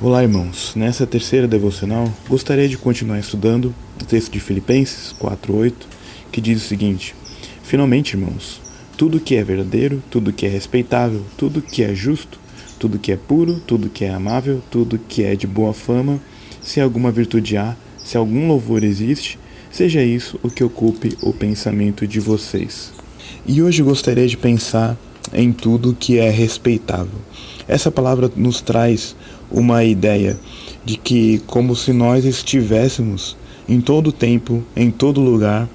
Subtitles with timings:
[0.00, 0.76] Olá, irmãos.
[0.76, 5.74] Nessa terceira devocional, gostaria de continuar estudando o texto de Filipenses 4:8,
[6.30, 7.16] que diz o seguinte:
[7.64, 8.60] Finalmente, irmãos,
[8.96, 12.38] tudo que é verdadeiro, tudo que é respeitável, tudo que é justo,
[12.78, 16.20] tudo que é puro, tudo que é amável, tudo que é de boa fama,
[16.62, 19.36] se alguma virtude há, se algum louvor existe,
[19.68, 22.92] seja isso o que ocupe o pensamento de vocês.
[23.44, 24.96] E hoje gostaria de pensar
[25.32, 27.18] em tudo que é respeitável.
[27.66, 29.14] Essa palavra nos traz
[29.50, 30.38] uma ideia
[30.84, 33.36] de que, como se nós estivéssemos
[33.68, 35.68] em todo tempo, em todo lugar,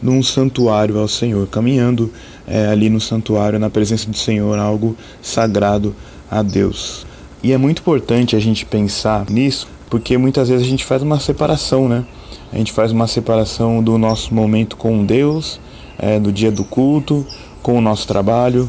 [0.00, 2.10] num santuário ao Senhor, caminhando
[2.46, 5.94] é, ali no santuário, na presença do Senhor, algo sagrado
[6.30, 7.06] a Deus.
[7.42, 11.20] E é muito importante a gente pensar nisso, porque muitas vezes a gente faz uma
[11.20, 12.04] separação, né?
[12.52, 15.60] A gente faz uma separação do nosso momento com Deus,
[15.98, 17.26] é, do dia do culto,
[17.62, 18.68] com o nosso trabalho,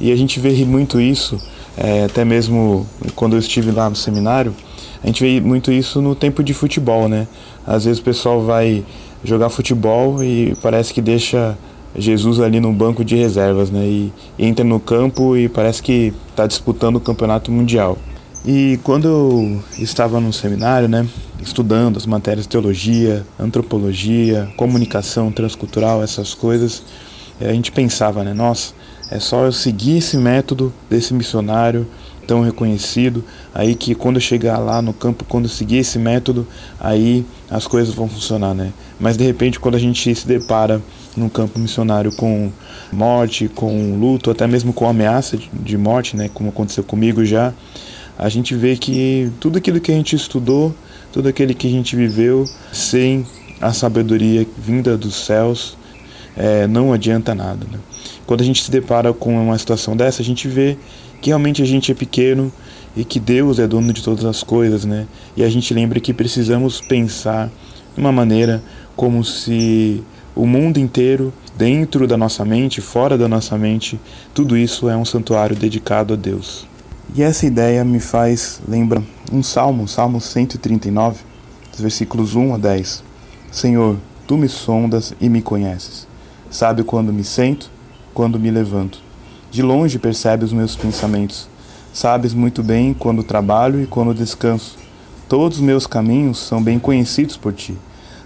[0.00, 1.38] e a gente vê muito isso
[1.76, 4.54] é, até mesmo quando eu estive lá no seminário,
[5.02, 7.28] a gente vê muito isso no tempo de futebol, né?
[7.66, 8.84] Às vezes o pessoal vai
[9.22, 11.56] jogar futebol e parece que deixa
[11.96, 13.84] Jesus ali no banco de reservas, né?
[13.84, 17.98] E, entra no campo e parece que está disputando o campeonato mundial.
[18.44, 21.06] E quando eu estava no seminário, né,
[21.42, 26.84] estudando as matérias de teologia, antropologia, comunicação transcultural, essas coisas,
[27.40, 28.72] a gente pensava, né, nossa,
[29.10, 31.86] é só eu seguir esse método desse missionário
[32.26, 36.46] tão reconhecido, aí que quando eu chegar lá no campo, quando eu seguir esse método,
[36.80, 38.72] aí as coisas vão funcionar, né?
[38.98, 40.82] Mas de repente, quando a gente se depara
[41.16, 42.50] no campo missionário com
[42.92, 47.54] morte, com luto, até mesmo com ameaça de morte, né, como aconteceu comigo já,
[48.18, 50.74] a gente vê que tudo aquilo que a gente estudou,
[51.12, 53.24] tudo aquilo que a gente viveu, sem
[53.60, 55.76] a sabedoria vinda dos céus,
[56.36, 57.66] é, não adianta nada.
[57.70, 57.78] Né?
[58.26, 60.76] Quando a gente se depara com uma situação dessa, a gente vê
[61.20, 62.52] que realmente a gente é pequeno
[62.96, 65.06] e que Deus é dono de todas as coisas, né?
[65.36, 67.50] E a gente lembra que precisamos pensar
[67.94, 68.62] de uma maneira
[68.94, 70.02] como se
[70.34, 73.98] o mundo inteiro, dentro da nossa mente, fora da nossa mente,
[74.34, 76.66] tudo isso é um santuário dedicado a Deus.
[77.14, 81.20] E essa ideia me faz lembrar um salmo, Salmo 139,
[81.78, 83.02] versículos 1 a 10.
[83.50, 86.06] Senhor, tu me sondas e me conheces.
[86.50, 87.70] Sabe quando me sento
[88.16, 88.98] quando me levanto.
[89.50, 91.48] De longe percebe os meus pensamentos.
[91.92, 94.78] Sabes muito bem quando trabalho e quando descanso.
[95.28, 97.76] Todos os meus caminhos são bem conhecidos por ti.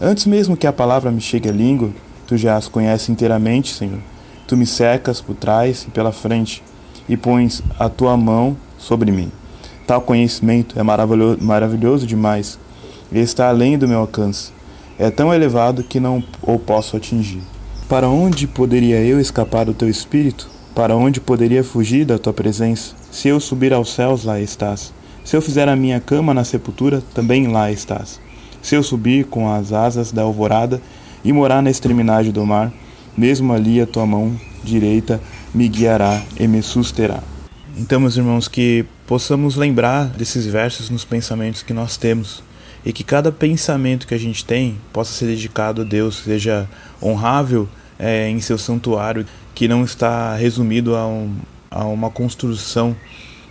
[0.00, 1.90] Antes mesmo que a palavra me chegue à língua,
[2.26, 4.00] tu já as conheces inteiramente, Senhor.
[4.48, 6.64] Tu me secas por trás e pela frente
[7.08, 9.30] e pões a tua mão sobre mim.
[9.86, 12.58] Tal conhecimento é maravilhoso, maravilhoso demais
[13.12, 14.50] e está além do meu alcance.
[14.98, 17.42] É tão elevado que não o posso atingir.
[17.88, 20.48] Para onde poderia eu escapar do teu espírito?
[20.74, 22.96] Para onde poderia fugir da tua presença?
[23.12, 24.92] Se eu subir aos céus, lá estás.
[25.24, 28.20] Se eu fizer a minha cama na sepultura, também lá estás.
[28.60, 30.82] Se eu subir com as asas da alvorada
[31.24, 32.72] e morar na extremidade do mar,
[33.16, 35.20] mesmo ali a tua mão direita
[35.54, 37.22] me guiará e me susterá.
[37.78, 42.42] Então, meus irmãos, que possamos lembrar desses versos nos pensamentos que nós temos
[42.86, 46.68] e que cada pensamento que a gente tem possa ser dedicado a Deus, seja
[47.02, 49.26] honrável é, em seu santuário,
[49.56, 51.34] que não está resumido a, um,
[51.68, 52.94] a uma construção,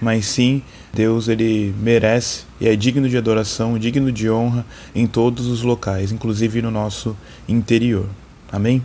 [0.00, 0.62] mas sim
[0.94, 6.10] Deus ele merece e é digno de adoração, digno de honra em todos os locais,
[6.10, 7.14] inclusive no nosso
[7.46, 8.08] interior.
[8.50, 8.82] Amém?